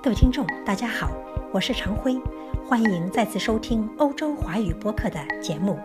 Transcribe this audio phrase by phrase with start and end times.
[0.00, 1.10] 各位听众，大家好，
[1.52, 2.16] 我是常辉，
[2.64, 5.76] 欢迎再次收听欧洲华语播客的节目。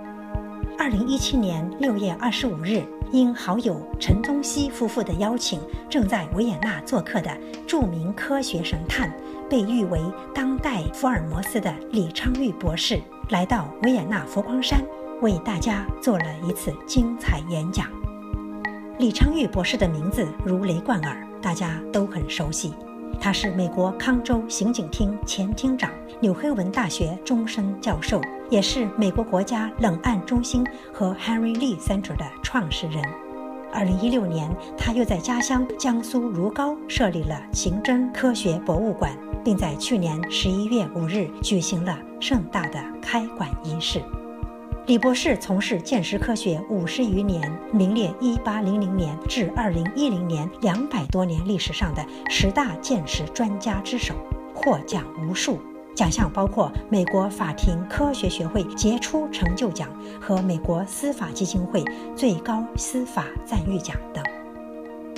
[0.78, 9.11] 二零一七年六月二十五日，因好友陈宗熙夫妇的邀请，正在维也纳做客的著名科学神探，
[9.50, 10.00] 被誉为
[10.34, 14.80] 当代福尔摩斯的李昌钰博士，来到维也纳佛光山，
[15.21, 17.88] 为大家做了一次精彩演讲。
[19.00, 22.75] 李昌钰博士的名字如雷贯耳，大家都很熟悉。
[23.20, 33.03] 他是美国康州刑警厅前厅长，纽黑文大学终身教授，也是美国国家冷案中心和 Henry Lee Center 的创始人。
[33.71, 44.02] 二零一六年，他又在家乡江苏如皋设立了刑侦科学博物馆，并在去年十一月五日举行了盛大的开馆仪式。
[44.85, 47.41] 李博士从事鉴识科学五十余年，
[47.71, 54.13] 名列一八零零年至二零一零年两百多年历史上的十大鉴识专家之首，
[54.53, 55.57] 获奖无数，
[55.95, 59.88] 奖项包括美国法庭科学学会杰出成就奖
[60.19, 61.81] 和美国司法基金会
[62.13, 64.21] 最高司法赞誉奖等。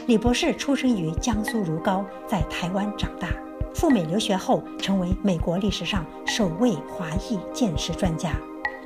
[0.05, 3.29] 李博士出生于江苏如皋，在台湾长大，
[3.73, 8.29] 赴美留学后成为美国历史上首位华裔鉴识专家。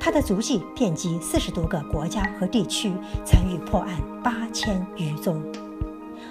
[0.00, 2.90] 他的足迹遍及四十多个国家和地区，
[3.22, 3.90] 参与破案
[4.24, 5.40] 八千余宗。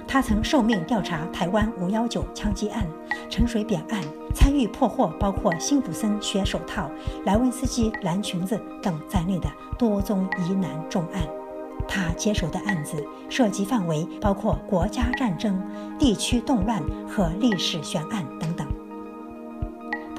[0.07, 2.83] 他曾受命调查台湾五幺九枪击案、
[3.29, 4.01] 陈水扁案，
[4.33, 6.89] 参与破获包括辛普森血手套、
[7.25, 9.47] 莱文斯基蓝裙子等在内的
[9.77, 11.21] 多宗疑难重案。
[11.87, 15.61] 他接手的案子涉及范围包括国家战争、
[15.97, 18.67] 地区动乱和历史悬案等等。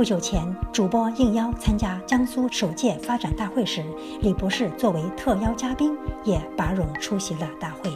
[0.00, 3.84] 不久前，主播应邀参加江苏首届发展大会时，
[4.22, 7.92] 李博士作为特邀嘉宾也拔冗出席了大会。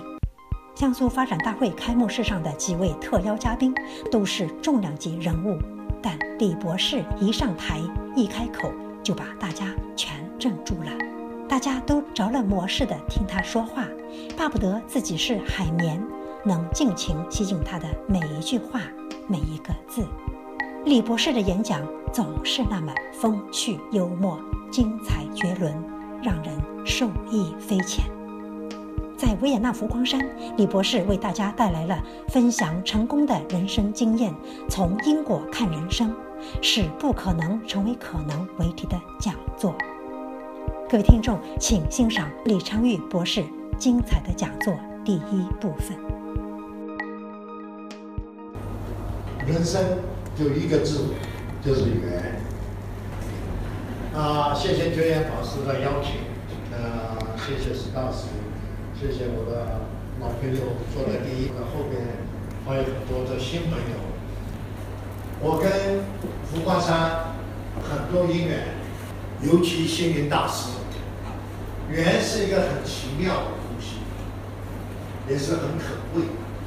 [0.74, 3.74] 江苏发展大会开幕式上的几位特邀嘉宾
[4.12, 5.58] 都是重量级人物，
[6.02, 7.80] 但李博士一上台
[8.14, 8.70] 一开口
[9.02, 10.92] 就把大家全镇住了，
[11.48, 13.88] 大家都着了魔似的听他说话，
[14.36, 15.98] 巴不得自己是海绵，
[16.44, 18.82] 能尽情吸进他的每一句话，
[19.26, 20.06] 每一个字。
[20.84, 21.80] 李博士的演讲
[22.12, 24.38] 总是那么风趣幽默、
[24.70, 25.74] 精彩绝伦，
[26.22, 28.04] 让人受益匪浅。
[29.16, 30.20] 在维也纳浮光山，
[30.58, 34.34] 李博士为大家带来了分享成功的人生经验，
[34.68, 36.14] 从因果看人生，
[36.60, 39.74] 使不可能成为可能为题的讲座。
[40.90, 43.42] 各位听众，请欣赏李昌钰博士
[43.78, 45.96] 精彩的讲座第一部分。
[49.46, 49.82] 人生。
[50.36, 51.06] 就一个字，
[51.64, 52.40] 就是缘。
[54.14, 56.20] 啊，谢谢觉言法师的邀请，
[56.70, 58.26] 呃，谢谢史大师，
[58.98, 59.80] 谢谢我的
[60.20, 60.60] 老朋友
[60.92, 62.00] 坐在第一的后边，
[62.64, 63.96] 还有很多的新朋友。
[65.40, 66.04] 我跟
[66.44, 67.34] 福光山
[67.82, 68.68] 很多因缘，
[69.42, 70.70] 尤其星云大师，
[71.90, 73.98] 缘是一个很奇妙的东西，
[75.28, 76.22] 也是很可贵。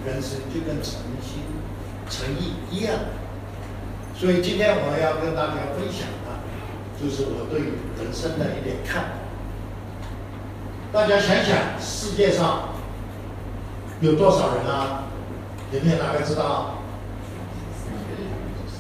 [0.06, 1.44] 人生就跟诚心、
[2.10, 2.94] 诚意一样。
[4.20, 6.42] 所以今天我要跟大家分享的，
[7.00, 7.60] 就是我对
[8.04, 9.10] 人生的一点看法。
[10.92, 12.70] 大家想想，世界上
[14.02, 15.04] 有多少人啊？
[15.72, 16.78] 有没有哪个知道？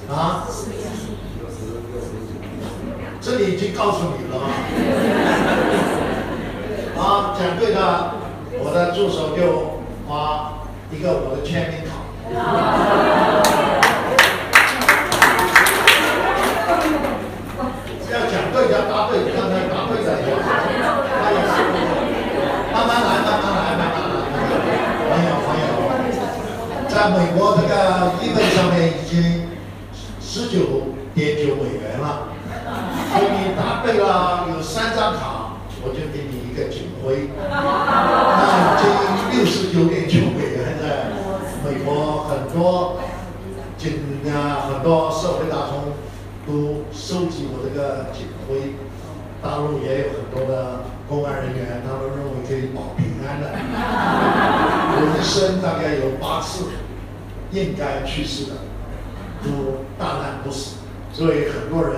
[0.10, 0.48] 啊？
[3.22, 4.48] 这里已经告诉你了吗？
[6.98, 8.14] 啊，讲对的，
[8.60, 11.94] 我的助手就发一个我的签名卡。
[48.14, 48.74] 警徽，
[49.42, 53.46] 大陆也有很多的公安人员，他们认为可以保平安的。
[54.94, 56.66] 我一生大概有八次
[57.52, 58.52] 应该去世的，
[59.44, 60.78] 都大难不死，
[61.14, 61.96] 所以很多人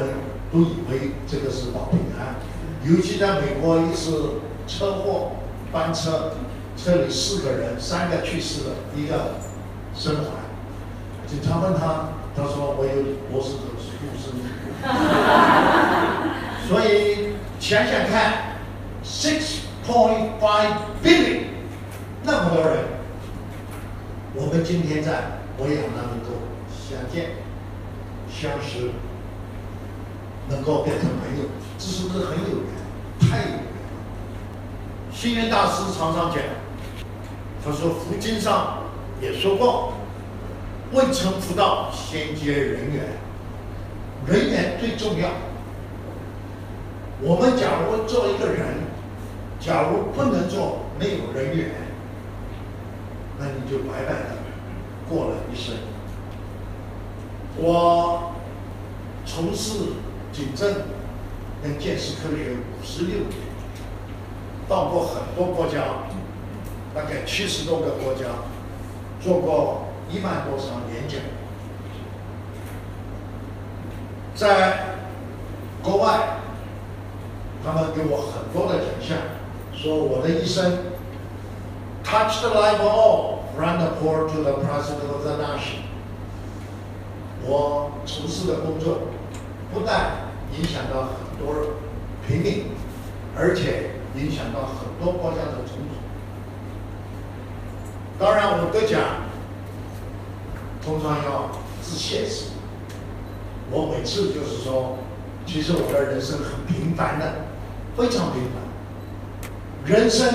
[0.52, 2.36] 都以为这个是保平安。
[2.84, 5.32] 尤其在美国一次车祸
[5.72, 6.34] 翻车，
[6.78, 9.36] 车里四个人，三个去世了，一个
[9.96, 10.48] 生还。
[11.28, 13.62] 警察问他，他说我有博士的。
[16.70, 18.60] 所以想想看
[19.04, 20.72] ，six point five
[21.04, 21.40] billion
[22.22, 22.84] 那么多人，
[24.36, 26.30] 我们今天在维也纳能够
[26.70, 27.32] 相见，
[28.30, 28.92] 相识，
[30.48, 31.50] 能够变成朋友，
[31.80, 32.68] 这是不是很有缘？
[33.20, 33.64] 太有缘了。
[35.12, 36.38] 星云大师常常讲，
[37.66, 38.84] 他说佛经上
[39.20, 39.94] 也说过，
[40.94, 43.06] 未成佛道，先结人缘，
[44.28, 45.30] 人缘最重要。
[47.22, 48.66] 我们假如做一个人，
[49.60, 51.72] 假如不能做，没有人缘，
[53.38, 54.26] 那你就白白的
[55.10, 55.76] 过了一生。
[57.58, 58.32] 我
[59.26, 59.80] 从事
[60.32, 60.74] 警政
[61.62, 63.32] 跟建设科学五十六年，
[64.70, 65.84] 到过很多国家，
[66.96, 68.28] 大概七十多个国家，
[69.20, 71.20] 做过一万多场演讲，
[74.34, 74.96] 在
[75.84, 76.39] 国外，
[77.64, 79.18] 他们给我很多的奖项，
[79.74, 80.78] 说我的一生
[82.04, 85.84] touch the life of all from the poor to the president of the nation。
[87.44, 89.00] 我从事的工作
[89.74, 90.12] 不但
[90.58, 91.74] 影响到很多
[92.28, 92.66] 平民，
[93.38, 95.98] 而且影响到很多国家的总统。
[98.20, 99.00] 当然，我得奖
[100.84, 101.50] 通常要
[101.82, 102.52] 致谢词。
[103.72, 104.98] 我每次就是说，
[105.46, 107.34] 其实我的人生很平凡的，
[107.98, 108.62] 非常平凡。
[109.86, 110.28] 人生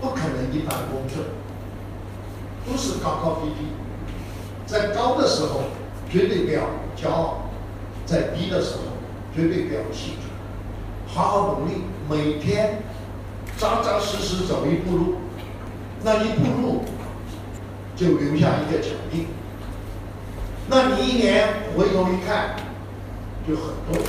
[0.00, 1.24] 不可能一帆风顺，
[2.66, 3.66] 都是高高低低。
[4.66, 5.62] 在高的时候，
[6.10, 6.62] 绝对不要
[6.96, 7.50] 骄傲；
[8.04, 8.82] 在低的时候，
[9.34, 10.28] 绝对不要气馁。
[11.06, 12.82] 好好努力，每天
[13.56, 15.14] 扎扎实实走一步路，
[16.04, 16.84] 那一步路
[17.96, 19.26] 就留下一个脚印。
[20.68, 22.56] 那你一年回头一看，
[23.48, 24.02] 就很多；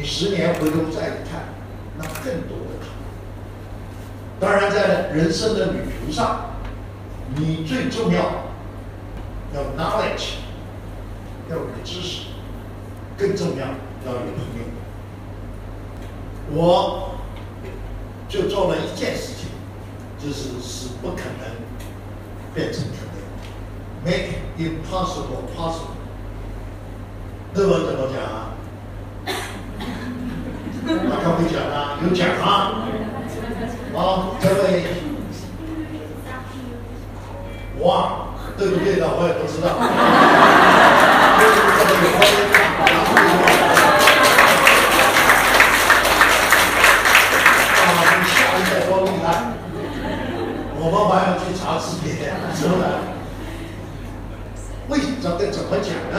[0.00, 1.52] 你十年回头再一看，
[1.98, 2.86] 那更多的。
[4.40, 6.52] 当然，在人生的旅途上，
[7.36, 8.46] 你最重要
[9.52, 10.36] 要 knowledge，
[11.50, 12.28] 要有知识，
[13.18, 13.66] 更重要
[14.06, 14.64] 要有朋友。
[16.52, 17.16] 我
[18.26, 19.50] 就做了一件事情，
[20.18, 21.44] 就是使不可能
[22.54, 23.22] 变成可能
[24.02, 25.98] ，make impossible possible。
[27.52, 28.49] 那么怎么讲啊？
[31.08, 32.46] 大家会讲啊，有讲啊。
[33.96, 33.98] 啊，
[34.40, 34.84] 这位，
[37.80, 37.90] 哇，
[38.56, 39.66] 对不对的我也不知道。
[39.76, 39.78] 啊，
[48.26, 49.26] 下一代多厉害！
[50.78, 52.12] 我们还要去查字典，
[52.54, 52.82] 是不是？
[54.88, 56.16] 为怎么怎么讲呢？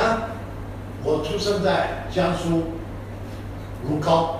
[1.03, 2.73] 我出生在江苏
[3.83, 4.35] 如皋，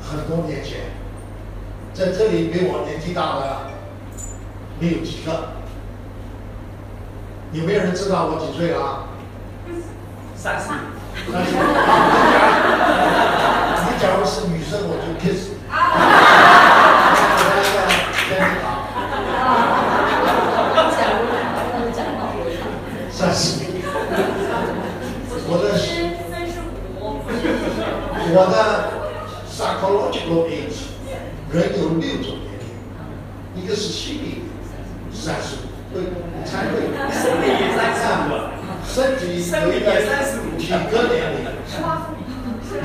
[0.00, 0.80] 很多年前。
[2.40, 3.70] 在这里比我年纪大的
[4.78, 5.48] 没有几个，
[7.52, 9.04] 有没有人知道我几岁啊？
[10.34, 10.68] 三十。
[11.30, 11.52] 三十。
[13.84, 15.50] 你假如是女生，我就 kiss。
[23.10, 23.60] 三十。
[25.46, 26.52] 我的三十
[27.00, 27.20] 五。
[28.32, 28.54] 我的
[29.50, 30.69] psychological age。
[31.52, 32.62] 人有六种年龄，
[33.56, 34.44] 一个是心理
[35.12, 36.06] 三十五，对，
[36.46, 36.86] 才对。
[37.10, 38.38] 身体也三十五，
[38.86, 39.90] 身体有一个
[40.56, 41.42] 体格年龄，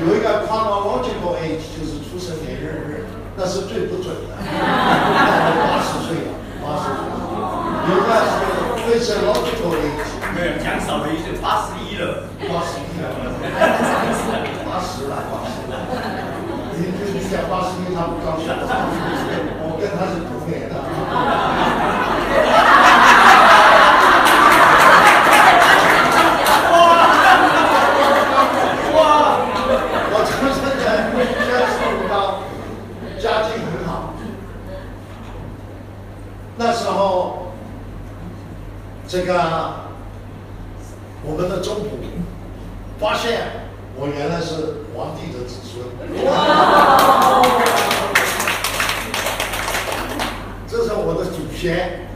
[0.02, 4.34] 有一个 chronological age，就是出生年月日，那是最不准的。
[4.34, 7.06] 八十岁了，八十岁。
[7.86, 8.34] 有个是
[8.82, 13.14] physiological age，没有讲少了一岁，八十一了，八十一了，
[14.66, 15.14] 八十了。
[17.96, 18.44] 他不高兴，
[19.58, 20.74] 我跟他是同年的。
[28.92, 28.94] 哇！
[30.12, 31.08] 我出生在
[31.48, 32.36] 江苏如皋，
[33.18, 34.12] 家境很好。
[36.58, 37.48] 那时候，
[39.08, 39.32] 这个
[41.22, 41.96] 我们的中普
[43.00, 43.64] 发现。
[43.98, 45.80] 我原来是皇帝的子孙，
[50.68, 50.92] 这是
[51.66, 52.06] 我的祖先，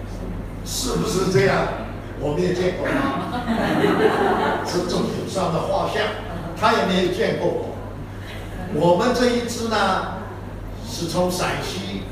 [0.65, 1.67] 是不是这样？
[2.21, 6.03] 我没有见过他，是政府上的画像，
[6.57, 7.75] 他也没有见过我。
[8.75, 10.19] 我们这一支呢，
[10.87, 12.03] 是从陕西，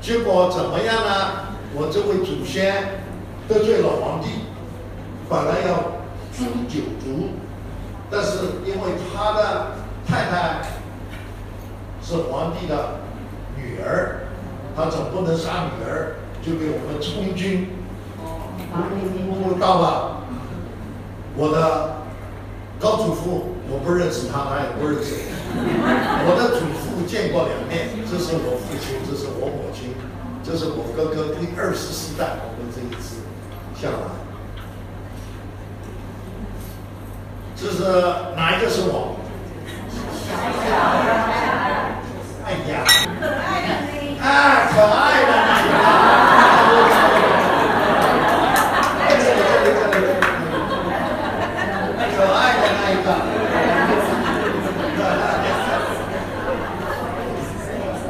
[0.00, 1.46] 结果怎么样呢？
[1.74, 3.00] 我这位祖先
[3.48, 4.28] 得罪了皇帝，
[5.28, 5.98] 本来要
[6.32, 7.30] 诛九族。
[8.08, 9.72] 但是因为他的
[10.06, 10.62] 太太
[12.00, 13.00] 是皇帝的
[13.56, 14.25] 女儿，
[14.76, 17.70] 他总不能杀女儿，就给我们充军，
[19.58, 20.20] 到了
[21.34, 22.04] 我的
[22.78, 25.32] 高祖父我不认识他，他也不认识我。
[26.28, 29.96] 我的祖父见过两面，这是我父亲，这是我母亲，
[30.44, 33.24] 这是我哥哥第二十四代，我们这一支
[33.80, 33.96] 下来。
[37.56, 37.80] 这是
[38.36, 39.16] 哪一个是我？
[42.44, 42.84] 哎呀，
[44.22, 45.72] 啊，可爱的那一个。
[52.14, 53.08] 可爱的那一个。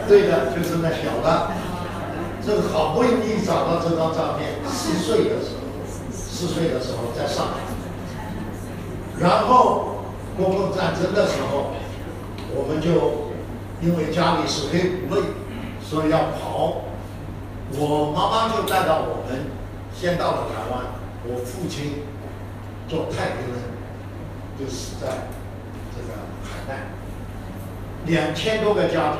[0.08, 1.26] 对的，就是那小的。
[2.44, 5.62] 这个好不容易找到这张照片，四岁的时候，
[6.10, 7.52] 四岁的时候在上海。
[9.20, 10.02] 然后
[10.36, 11.74] 国共战争的时候，
[12.50, 13.30] 我们就
[13.80, 15.20] 因为家里是黑五类，
[15.88, 16.82] 所以要跑。
[17.78, 19.46] 我妈妈就带到我们，
[19.92, 20.86] 先到了台湾。
[21.24, 22.04] 我父亲
[22.86, 23.58] 做太平人，
[24.56, 25.08] 就死在
[25.92, 26.14] 这个
[26.44, 26.86] 海难，
[28.06, 29.18] 两千多个家庭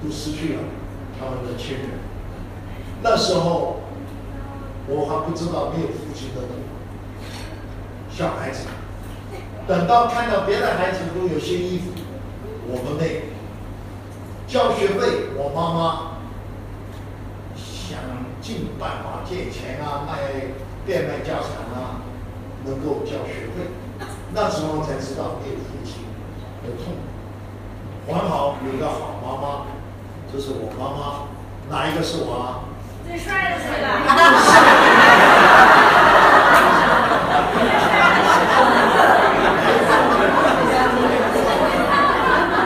[0.00, 0.60] 都失去了
[1.18, 1.88] 他们的亲人。
[3.02, 3.80] 那时候
[4.86, 6.62] 我还不知道没有父亲的痛苦。
[8.08, 8.68] 小孩子，
[9.66, 11.90] 等到看到别的孩子都有新衣服，
[12.68, 13.31] 我们没有。
[14.52, 16.12] 交学费，我妈妈
[17.56, 17.96] 想
[18.42, 20.18] 尽办法借钱啊，卖
[20.84, 22.04] 变卖家产啊，
[22.66, 23.64] 能够交学费。
[24.34, 26.04] 那时候才知道没有父亲
[26.62, 27.00] 的痛苦。
[28.12, 29.64] 还好有个好妈妈，
[30.30, 31.24] 这是我妈妈，
[31.70, 32.68] 哪一个是我啊？
[33.08, 33.82] 最帅的那个。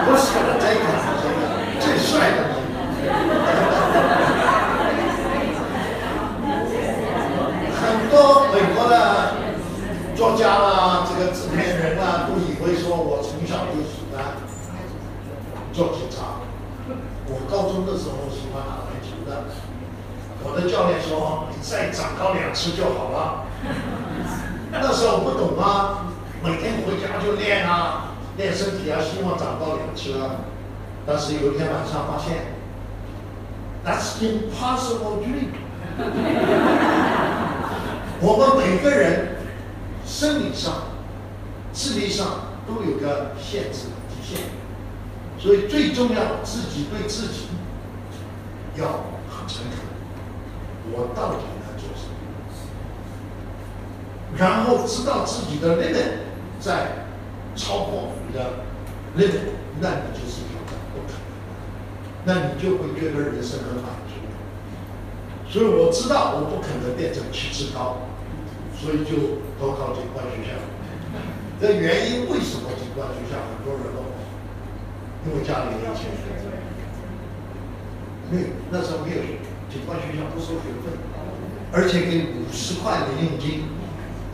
[0.06, 1.30] 不是的，这个是这个
[1.80, 2.56] 最帅的那个。
[7.76, 8.16] 很多
[8.54, 8.94] 美国的
[10.14, 14.24] 作家啦，这个制片人啊，都以为说我从小就喜欢
[15.72, 16.40] 做警察。
[17.28, 19.30] 我高中的时候喜欢打篮球的，
[20.44, 23.44] 我的教练说你再长高两尺就好了。
[24.72, 26.06] 那时候不懂啊，
[26.46, 30.36] 每天回家就练啊，练身体啊，希望长高两尺啊。
[31.04, 32.54] 但是有一天晚上发现
[33.84, 35.48] ，That's impossible dream。
[38.20, 39.38] 我们每个人
[40.06, 40.72] 生理上、
[41.72, 44.38] 智力上都有个限制极限，
[45.40, 47.48] 所以最重要自己对自己
[48.76, 48.86] 要
[49.28, 49.80] 很诚恳。
[50.92, 52.14] 我到底能做什么？
[54.38, 56.24] 然后知道自己的 limit
[56.60, 57.06] 在
[57.54, 58.64] 超过你的
[59.14, 59.34] 那种
[59.80, 61.14] 那你就是挑战不可
[62.24, 64.14] 能，那你就会觉得人生很满足。
[65.48, 67.98] 所以我知道我不可能变成七尺高，
[68.76, 70.58] 所以就投考警官学校。
[71.60, 74.04] 这原因为什么警官学校很多人都
[75.24, 76.12] 因为家里没钱，
[78.30, 79.22] 没有那时候没有
[79.70, 80.92] 警官学校不收学费，
[81.72, 83.64] 而且给五十块的佣金，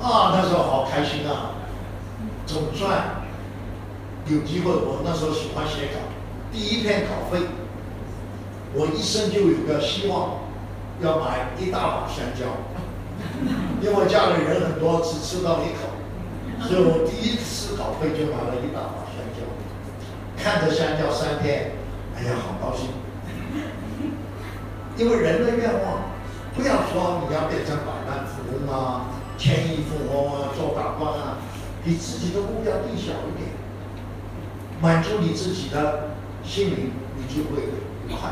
[0.00, 1.51] 啊，那时候好开心啊！
[2.46, 3.22] 总算
[4.26, 6.00] 有机会，我那时候喜欢写稿，
[6.52, 7.46] 第一篇稿费，
[8.74, 10.38] 我一生就有个希望，
[11.00, 12.46] 要买一大把香蕉，
[13.82, 15.88] 因为家里人很多，只吃到一口，
[16.68, 19.42] 所以我第一次稿费就买了一大把香蕉，
[20.36, 21.72] 看着香蕉三天，
[22.16, 22.88] 哎呀，好高兴。
[24.98, 26.02] 因为人的愿望，
[26.54, 29.06] 不要说你要变成百万富翁啊、
[29.38, 31.38] 千亿富翁啊、做大官啊，
[31.84, 33.50] 比自己的目标定小一点，
[34.80, 36.10] 满足你自己的
[36.44, 37.62] 心灵，你就会
[38.06, 38.30] 愉快。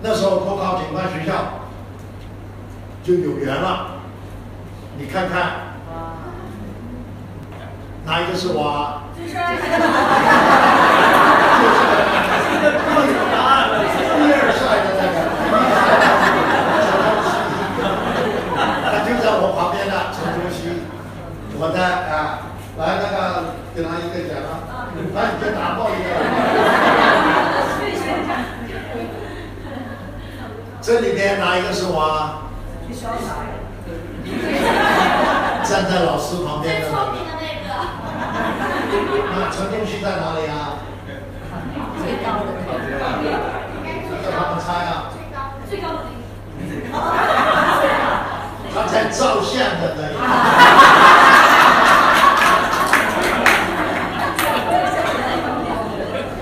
[0.00, 1.32] 那时候投考警官学校
[3.04, 4.00] 就有缘了，
[4.98, 5.76] 你看看，
[8.04, 9.04] 哪一个是我啊？
[9.16, 9.62] 最帅的。
[14.22, 15.16] 第二帅的那个，
[18.90, 20.58] 他就在我旁边的陈中熙，
[21.58, 23.14] 我的啊，来那个
[23.74, 24.50] 给他一个奖啊，
[25.14, 26.06] 来你就拿报一个。
[30.80, 32.42] 这里边哪一个是我啊？
[32.86, 33.38] 最潇洒。
[35.62, 37.22] 站在老师旁边的那个最聪明。
[37.22, 37.70] 的那个。
[39.30, 40.82] 那陈中熙在哪里啊？
[42.02, 42.68] 最高的那个。
[44.22, 44.90] 叫他们猜啊。
[45.70, 46.02] 最高的
[46.58, 46.90] 那个。
[48.74, 50.18] 他在照相的那一个。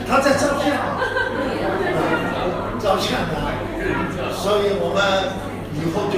[0.08, 0.98] 他在照相啊，
[2.80, 3.52] 照相的啊，
[4.32, 4.98] 所以我们
[5.74, 6.14] 以以后就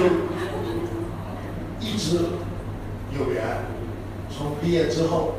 [1.80, 2.18] 一直
[3.16, 3.42] 有缘。
[4.28, 5.34] 从毕业之后，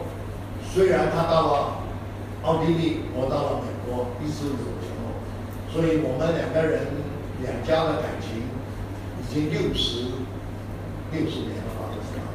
[0.74, 1.76] 虽然他到了
[2.44, 5.14] 奥地利，我到了美国，一直有联络，
[5.72, 6.88] 所以我们两个人
[7.42, 8.50] 两家的感情
[9.20, 10.10] 已经六十
[11.12, 12.26] 六十年了吧，是吧？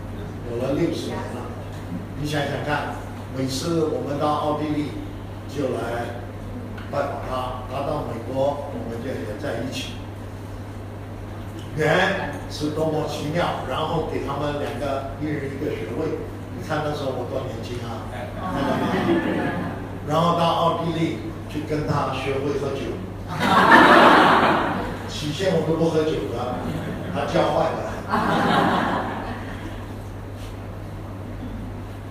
[0.50, 1.50] 有了六十年了。
[2.20, 2.94] 你想想看，
[3.36, 4.02] 每次我
[5.48, 5.78] 就来
[6.90, 9.92] 拜访他，他到美国我们就也在一起。
[11.76, 16.18] 缘是多么奇妙，然后给他们两个一人一个学位。
[16.56, 18.10] 你看那时候我多年轻啊，
[18.40, 18.82] 看到吗？
[20.08, 22.98] 然后到奥地利去跟他学会喝酒。
[25.08, 26.36] 起先我都不喝酒的，
[27.14, 28.97] 他教坏的。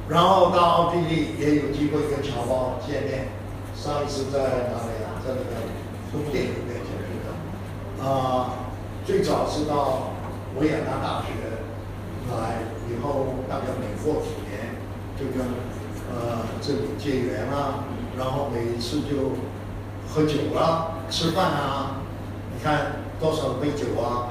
[0.09, 3.27] 然后到奥地利也有机会跟侨胞见面，
[3.75, 5.19] 上一次在哪里啊？
[5.23, 5.67] 在那个
[6.11, 8.03] 宫殿里面见面的。
[8.03, 8.71] 啊、
[9.05, 10.13] 最早是到
[10.57, 11.27] 维也纳大学
[12.31, 14.75] 来，以后大概每过几年
[15.19, 15.45] 就跟
[16.09, 17.83] 呃这里结缘啦，
[18.17, 19.33] 然后每一次就
[20.07, 21.97] 喝酒啦、吃饭啊，
[22.55, 24.29] 你看多少杯酒啊？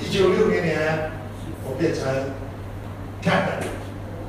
[0.00, 1.10] 一九六零年，
[1.66, 2.04] 我变成
[3.22, 3.64] captain，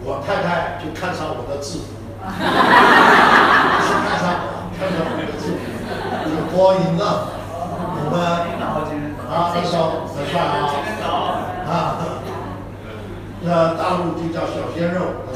[0.03, 1.85] 我太太就看上我的制服，
[2.21, 2.27] 不
[3.85, 5.57] 是看上我，看上我的制服，
[6.29, 7.35] 就 fall in love。
[7.97, 8.15] 我们
[9.29, 9.79] 啊那时候
[10.15, 10.53] 很帅啊
[11.67, 11.71] 啊，
[13.41, 14.97] 那大陆就叫小鲜肉。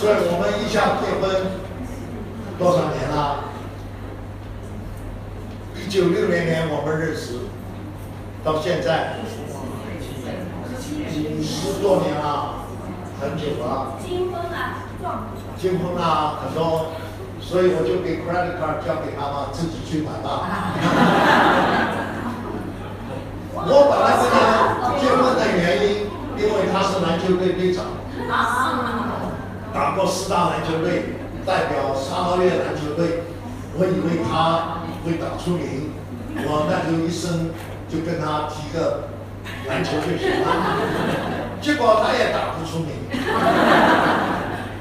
[0.00, 1.22] 所以我们一下结婚
[2.58, 3.09] 多少年
[5.90, 7.34] 九六零年我们认识，
[8.44, 9.16] 到现在
[11.42, 12.62] 十多年了，
[13.20, 13.98] 很久了。
[13.98, 15.26] 金婚啊，撞
[15.58, 16.92] 结婚啊，很多，
[17.40, 20.46] 所以我就给 credit card 交给他嘛，自己去买吧。
[23.52, 26.06] 我本来跟他结婚的原因，
[26.38, 27.86] 因为他是篮球队队长，
[29.74, 33.24] 打过四大篮球队，代表沙捞越篮球队，
[33.78, 35.92] 我以为他会打出名，
[36.44, 37.50] 我那就一生
[37.88, 39.08] 就跟他踢个
[39.68, 40.46] 篮球就行了，
[41.62, 42.90] 结果他也打不出名。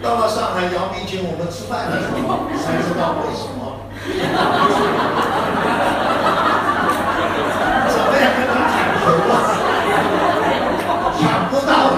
[0.01, 3.59] 到了上海，姚明请我们吃饭的时候，才知道为什么。
[7.89, 9.33] 怎么样跟他抢球啊？
[11.19, 11.97] 抢不到的。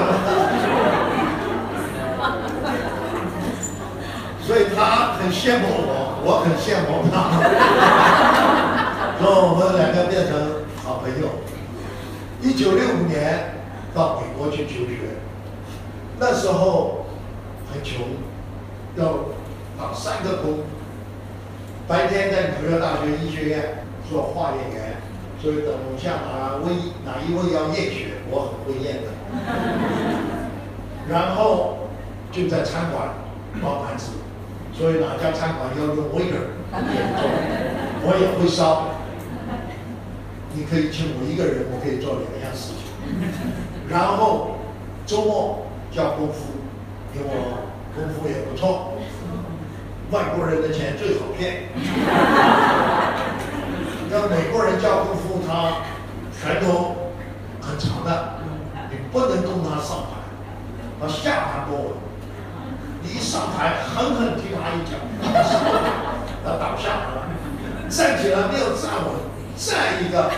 [4.42, 7.16] 所以他很羡慕我，我很羡慕他。
[9.22, 10.34] 所以我们两个变成
[10.84, 11.28] 好朋友。
[12.42, 13.56] 一九六五年
[13.94, 15.20] 到美国去求学，
[16.20, 17.06] 那时候
[17.72, 18.02] 很穷，
[18.96, 19.04] 要
[19.78, 20.60] 打三个工。
[21.88, 24.96] 白天在纽约大学医学院做化验员，
[25.40, 26.74] 所以等下哪位
[27.06, 29.08] 哪一位要验血，我很会验的。
[31.10, 31.78] 然后
[32.32, 33.10] 就在餐馆
[33.62, 34.14] 包盘子，
[34.74, 36.48] 所以哪家餐馆要用 waiter
[38.04, 38.88] 我也会烧。
[40.54, 42.84] 你可以请我一个人，我可以做两样事情。
[43.88, 44.58] 然后
[45.06, 46.60] 周末教功夫，
[47.16, 48.94] 因为我功夫也不错。
[50.12, 51.70] 外国人的钱最好骗。
[54.10, 55.88] 那美国人教功夫，他
[56.38, 57.14] 拳头
[57.62, 58.42] 很长的，
[58.90, 60.20] 你不能供他上盘，
[61.00, 61.88] 他下盘多稳。
[61.96, 62.11] 你
[63.04, 64.92] 一上台狠狠踢他一脚，
[66.44, 67.28] 他倒下了，
[67.90, 69.14] 站起来没有站稳，
[69.58, 70.32] 再一个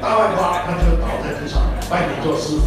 [0.00, 2.62] 大外挂，他就倒在地上，拜你做师傅。